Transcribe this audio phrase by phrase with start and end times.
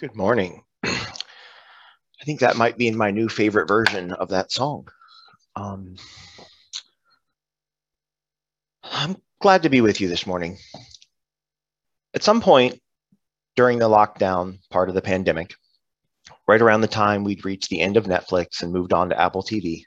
[0.00, 0.62] Good morning.
[0.82, 4.88] I think that might be in my new favorite version of that song.
[5.54, 5.96] Um,
[8.82, 10.56] I'm glad to be with you this morning.
[12.14, 12.80] At some point
[13.56, 15.52] during the lockdown part of the pandemic,
[16.48, 19.42] right around the time we'd reached the end of Netflix and moved on to Apple
[19.42, 19.82] TV,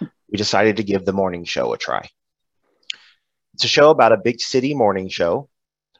[0.00, 2.08] we decided to give the morning show a try.
[3.54, 5.48] It's a show about a big city morning show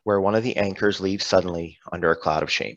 [0.04, 2.76] where one of the anchors leaves suddenly under a cloud of shame.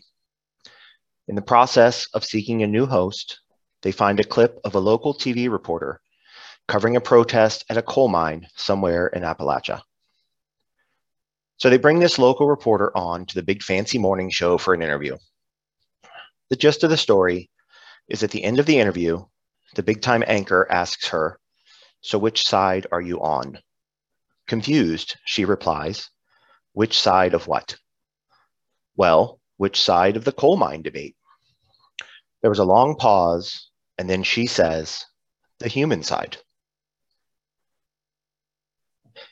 [1.28, 3.42] In the process of seeking a new host,
[3.82, 6.00] they find a clip of a local TV reporter
[6.68, 9.82] covering a protest at a coal mine somewhere in Appalachia.
[11.58, 14.82] So they bring this local reporter on to the big fancy morning show for an
[14.82, 15.18] interview.
[16.50, 17.50] The gist of the story
[18.08, 19.26] is at the end of the interview,
[19.76, 21.40] the big time anchor asks her,
[22.02, 23.60] So which side are you on?
[24.46, 26.10] Confused, she replies,
[26.74, 27.76] Which side of what?
[28.96, 31.16] Well, which side of the coal mine debate?
[32.42, 35.06] There was a long pause, and then she says,
[35.60, 36.38] the human side.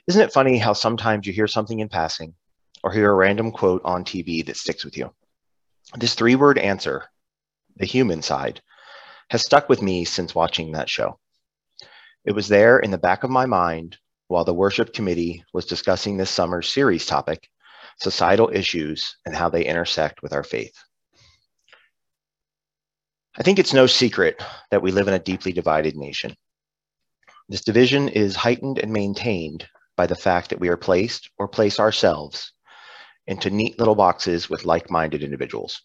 [0.08, 2.36] Isn't it funny how sometimes you hear something in passing
[2.84, 5.14] or hear a random quote on TV that sticks with you?
[5.96, 7.06] This three word answer,
[7.78, 8.62] the human side,
[9.30, 11.20] has stuck with me since watching that show.
[12.26, 16.18] It was there in the back of my mind while the worship committee was discussing
[16.18, 17.48] this summer's series topic,
[17.98, 20.76] societal issues and how they intersect with our faith.
[23.38, 26.36] I think it's no secret that we live in a deeply divided nation.
[27.50, 31.80] This division is heightened and maintained by the fact that we are placed or place
[31.80, 32.54] ourselves
[33.28, 35.82] into neat little boxes with like minded individuals.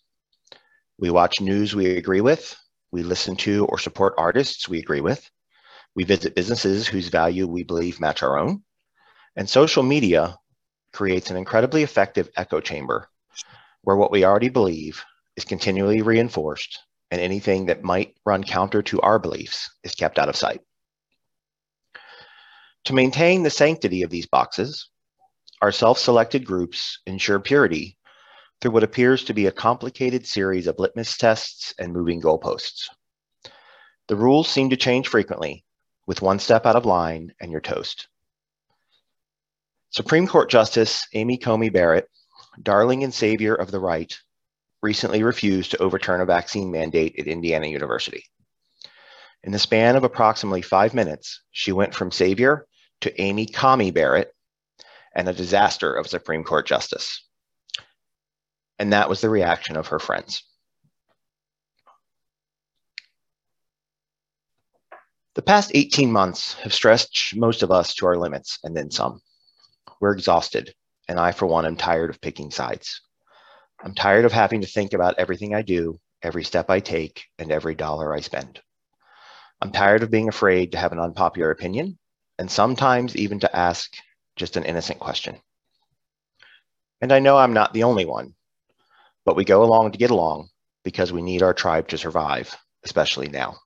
[0.99, 2.57] We watch news we agree with,
[2.93, 5.29] we listen to or support artists we agree with,
[5.95, 8.63] we visit businesses whose value we believe match our own,
[9.37, 10.37] and social media
[10.93, 13.09] creates an incredibly effective echo chamber
[13.83, 15.03] where what we already believe
[15.37, 16.79] is continually reinforced
[17.11, 20.61] and anything that might run counter to our beliefs is kept out of sight.
[22.85, 24.89] To maintain the sanctity of these boxes,
[25.63, 27.99] our self-selected groups ensure purity
[28.61, 32.89] through what appears to be a complicated series of litmus tests and moving goalposts.
[34.09, 35.65] The rules seem to change frequently,
[36.07, 38.09] with one step out of line and you're toast.
[39.93, 42.09] Supreme Court Justice Amy Coney Barrett,
[42.63, 44.17] darling and savior of the right,
[44.83, 48.25] recently refused to overturn a vaccine mandate at Indiana University.
[49.43, 52.69] In the span of approximately five minutes, she went from savior
[53.01, 54.33] to Amy Coney Barrett
[55.17, 57.27] and a disaster of Supreme Court justice.
[58.79, 60.45] And that was the reaction of her friends.
[65.35, 69.21] The past 18 months have stretched most of us to our limits and then some.
[70.01, 70.75] We're exhausted,
[71.09, 73.01] and I, for one, am tired of picking sides.
[73.83, 77.51] I'm tired of having to think about everything I do, every step I take, and
[77.51, 78.61] every dollar I spend.
[79.61, 81.99] I'm tired of being afraid to have an unpopular opinion,
[82.39, 83.91] and sometimes even to ask
[84.37, 85.41] just an innocent question.
[87.01, 88.35] And I know I'm not the only one,
[89.25, 90.49] but we go along to get along
[90.85, 93.57] because we need our tribe to survive, especially now.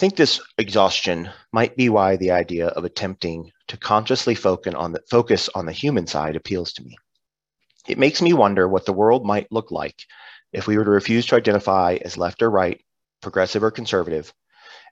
[0.00, 5.00] Think this exhaustion might be why the idea of attempting to consciously focus on the,
[5.10, 6.96] focus on the human side appeals to me.
[7.86, 10.06] It makes me wonder what the world might look like
[10.54, 12.80] if we were to refuse to identify as left or right,
[13.20, 14.32] progressive or conservative,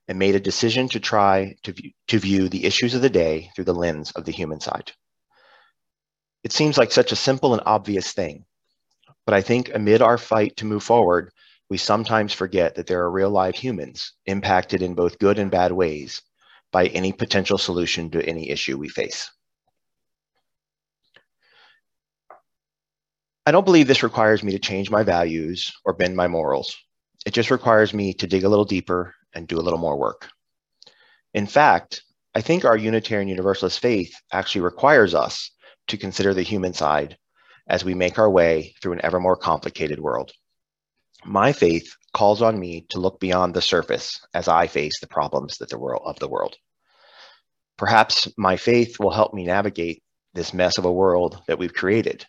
[0.08, 3.50] and made a decision to try to view, to view the issues of the day
[3.54, 4.92] through the lens of the human side.
[6.44, 8.44] It seems like such a simple and obvious thing,
[9.24, 11.32] but I think amid our fight to move forward,
[11.70, 15.72] we sometimes forget that there are real live humans impacted in both good and bad
[15.72, 16.22] ways
[16.72, 19.30] by any potential solution to any issue we face.
[23.46, 26.76] I don't believe this requires me to change my values or bend my morals.
[27.24, 30.28] It just requires me to dig a little deeper and do a little more work.
[31.34, 32.02] In fact,
[32.34, 35.50] I think our Unitarian Universalist faith actually requires us
[35.88, 37.16] to consider the human side
[37.68, 40.32] as we make our way through an ever more complicated world.
[41.30, 45.58] My faith calls on me to look beyond the surface as I face the problems
[45.58, 46.56] that the world of the world.
[47.76, 50.02] Perhaps my faith will help me navigate
[50.32, 52.24] this mess of a world that we've created.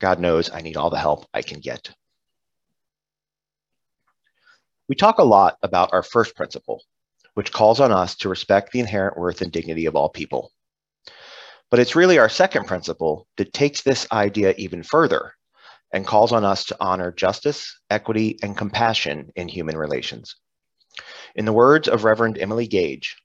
[0.00, 1.88] God knows I need all the help I can get.
[4.88, 6.82] We talk a lot about our first principle,
[7.34, 10.50] which calls on us to respect the inherent worth and dignity of all people.
[11.70, 15.34] But it's really our second principle that takes this idea even further
[15.92, 20.36] and calls on us to honor justice, equity, and compassion in human relations.
[21.34, 23.16] In the words of Reverend Emily Gage,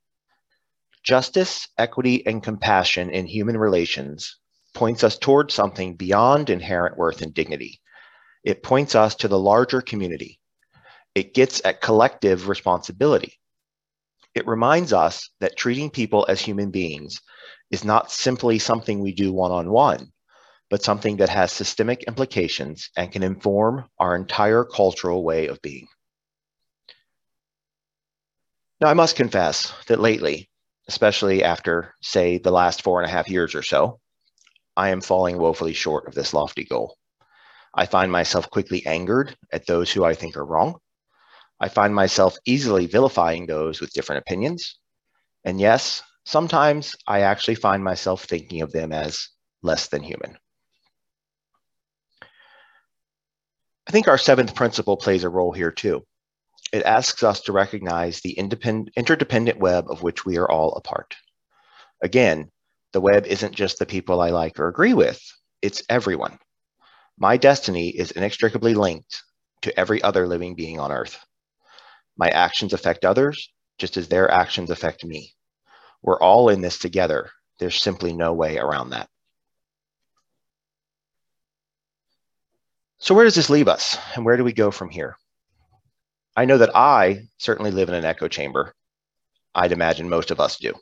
[1.04, 4.38] justice, equity, and compassion in human relations
[4.74, 7.80] points us toward something beyond inherent worth and dignity.
[8.44, 10.40] It points us to the larger community.
[11.16, 13.34] It gets at collective responsibility.
[14.36, 17.22] It reminds us that treating people as human beings
[17.72, 20.12] is not simply something we do one on one,
[20.70, 25.88] but something that has systemic implications and can inform our entire cultural way of being.
[28.80, 30.50] Now, I must confess that lately,
[30.88, 34.00] especially after, say, the last four and a half years or so,
[34.76, 36.96] I am falling woefully short of this lofty goal.
[37.74, 40.80] I find myself quickly angered at those who I think are wrong.
[41.60, 44.78] I find myself easily vilifying those with different opinions.
[45.44, 49.30] And yes, sometimes I actually find myself thinking of them as
[49.64, 50.38] less than human.
[53.88, 56.04] I think our seventh principle plays a role here too.
[56.74, 61.16] It asks us to recognize the interdependent web of which we are all a part.
[62.04, 62.52] Again,
[62.92, 65.22] the web isn't just the people I like or agree with,
[65.62, 66.38] it's everyone.
[67.18, 69.24] My destiny is inextricably linked
[69.62, 71.18] to every other living being on earth.
[72.18, 75.34] My actions affect others just as their actions affect me.
[76.02, 77.30] We're all in this together.
[77.60, 79.10] There's simply no way around that.
[83.00, 85.18] So, where does this leave us, and where do we go from here?
[86.36, 88.74] I know that I certainly live in an echo chamber.
[89.56, 90.74] I'd imagine most of us do.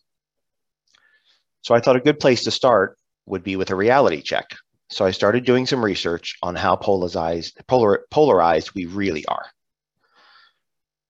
[1.61, 4.45] So I thought a good place to start would be with a reality check.
[4.89, 9.45] So I started doing some research on how polarized, polar, polarized we really are.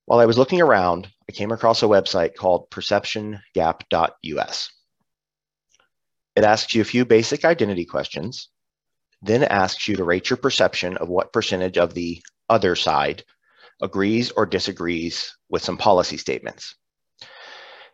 [0.06, 4.72] While I was looking around, I came across a website called perceptiongap.us.
[6.36, 8.50] It asks you a few basic identity questions,
[9.26, 13.24] then asks you to rate your perception of what percentage of the other side
[13.82, 16.76] agrees or disagrees with some policy statements.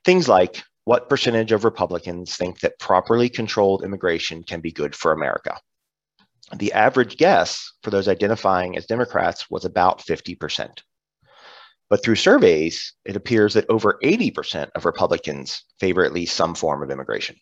[0.04, 5.12] Things like what percentage of Republicans think that properly controlled immigration can be good for
[5.12, 5.60] America?
[6.56, 10.80] The average guess for those identifying as Democrats was about 50%.
[11.90, 16.84] But through surveys, it appears that over 80% of Republicans favor at least some form
[16.84, 17.36] of immigration.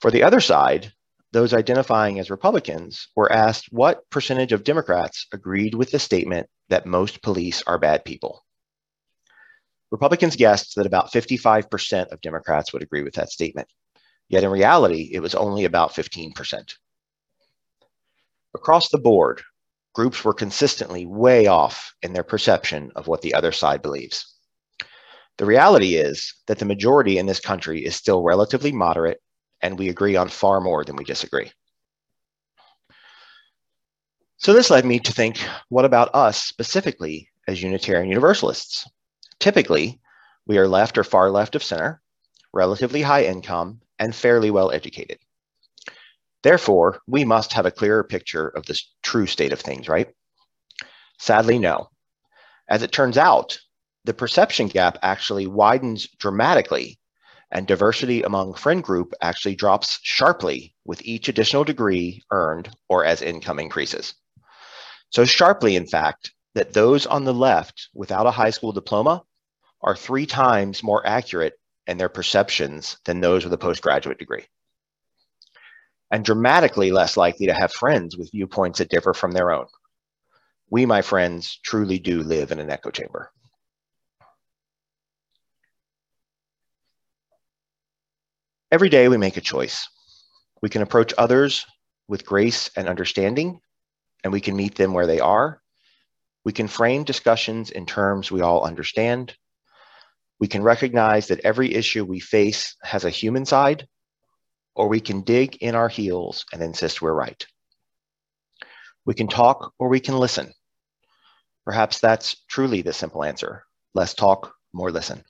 [0.00, 0.92] For the other side,
[1.32, 6.86] those identifying as Republicans were asked what percentage of Democrats agreed with the statement that
[6.86, 8.44] most police are bad people.
[9.90, 13.68] Republicans guessed that about 55% of Democrats would agree with that statement.
[14.28, 16.74] Yet in reality, it was only about 15%.
[18.54, 19.42] Across the board,
[19.94, 24.34] groups were consistently way off in their perception of what the other side believes.
[25.38, 29.20] The reality is that the majority in this country is still relatively moderate
[29.62, 31.50] and we agree on far more than we disagree.
[34.38, 35.38] So this led me to think,
[35.70, 38.86] what about us specifically as Unitarian Universalists?
[39.40, 40.00] Typically,
[40.46, 42.00] we are left or far left of center,
[42.52, 45.18] relatively high income, and fairly well educated.
[46.42, 50.08] Therefore, we must have a clearer picture of the true state of things, right?
[51.18, 51.88] Sadly, no.
[52.68, 53.58] As it turns out,
[54.04, 56.98] the perception gap actually widens dramatically
[57.50, 63.22] and diversity among friend group actually drops sharply with each additional degree earned or as
[63.22, 64.14] income increases.
[65.10, 69.22] So sharply, in fact, that those on the left without a high school diploma
[69.82, 71.54] are three times more accurate
[71.86, 74.44] in their perceptions than those with a postgraduate degree.
[76.10, 79.66] And dramatically less likely to have friends with viewpoints that differ from their own.
[80.70, 83.30] We, my friends, truly do live in an echo chamber.
[88.72, 89.88] Every day we make a choice.
[90.60, 91.66] We can approach others
[92.08, 93.60] with grace and understanding,
[94.24, 95.60] and we can meet them where they are.
[96.44, 99.36] We can frame discussions in terms we all understand.
[100.40, 103.86] We can recognize that every issue we face has a human side,
[104.74, 107.46] or we can dig in our heels and insist we're right.
[109.04, 110.52] We can talk or we can listen.
[111.64, 115.24] Perhaps that's truly the simple answer less talk, more listen.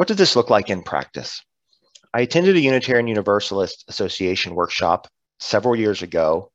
[0.00, 1.42] What did this look like in practice?
[2.14, 5.06] I attended a Unitarian Universalist Association workshop
[5.40, 6.52] several years ago,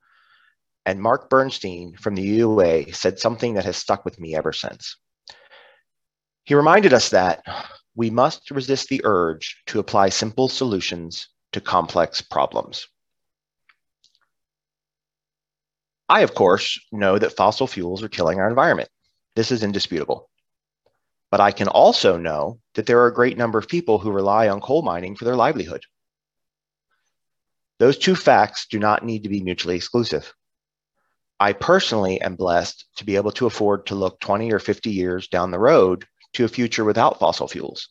[0.87, 4.97] and Mark Bernstein from the UA said something that has stuck with me ever since.
[6.45, 7.43] He reminded us that
[7.93, 12.87] we must resist the urge to apply simple solutions to complex problems.
[16.09, 18.89] I, of course, know that fossil fuels are killing our environment.
[19.35, 20.31] This is indisputable.
[21.31, 24.47] But I can also know that there are a great number of people who rely
[24.47, 25.83] on coal mining for their livelihood.
[27.79, 30.33] Those two facts do not need to be mutually exclusive.
[31.39, 35.27] I personally am blessed to be able to afford to look 20 or 50 years
[35.27, 37.89] down the road to a future without fossil fuels.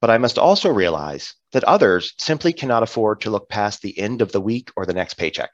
[0.00, 4.22] But I must also realize that others simply cannot afford to look past the end
[4.22, 5.50] of the week or the next paycheck.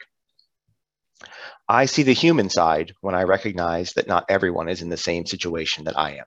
[1.68, 5.24] I see the human side when I recognize that not everyone is in the same
[5.24, 6.26] situation that I am.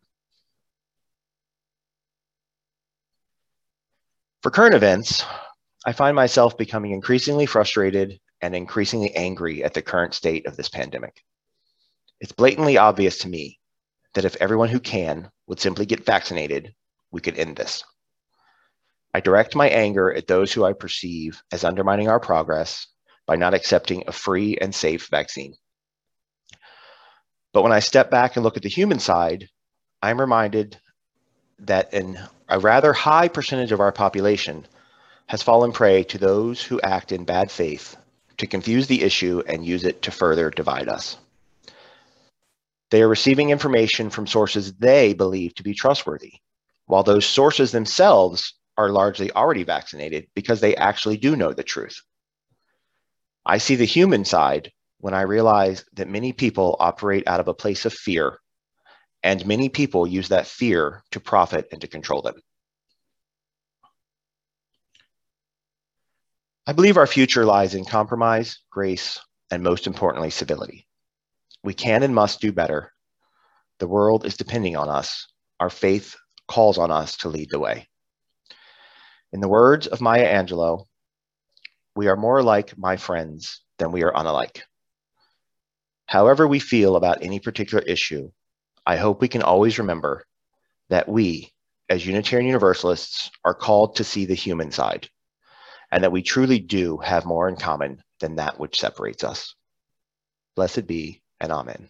[4.48, 5.26] For current events,
[5.86, 10.70] I find myself becoming increasingly frustrated and increasingly angry at the current state of this
[10.70, 11.22] pandemic.
[12.22, 13.60] It's blatantly obvious to me
[14.14, 16.74] that if everyone who can would simply get vaccinated,
[17.12, 17.84] we could end this.
[19.14, 22.88] I direct my anger at those who I perceive as undermining our progress
[23.26, 25.56] by not accepting a free and safe vaccine.
[27.52, 29.50] But when I step back and look at the human side,
[30.02, 30.80] I'm reminded
[31.60, 34.66] that in a rather high percentage of our population
[35.28, 37.98] has fallen prey to those who act in bad faith
[38.38, 41.18] to confuse the issue and use it to further divide us.
[42.90, 46.36] They are receiving information from sources they believe to be trustworthy,
[46.86, 52.02] while those sources themselves are largely already vaccinated because they actually do know the truth.
[53.46, 57.54] I see the human side when I realize that many people operate out of a
[57.54, 58.40] place of fear,
[59.24, 62.36] and many people use that fear to profit and to control them.
[66.66, 69.20] I believe our future lies in compromise, grace,
[69.50, 70.86] and most importantly, civility.
[71.64, 72.92] We can and must do better.
[73.80, 75.28] The world is depending on us.
[75.60, 76.16] Our faith
[76.48, 77.88] calls on us to lead the way.
[79.32, 80.86] In the words of Maya Angelou,
[81.96, 84.62] we are more like my friends than we are unalike.
[86.06, 88.32] However, we feel about any particular issue,
[88.88, 90.24] I hope we can always remember
[90.88, 91.52] that we,
[91.90, 95.10] as Unitarian Universalists, are called to see the human side,
[95.92, 99.56] and that we truly do have more in common than that which separates us.
[100.56, 101.90] Blessed be, and Amen.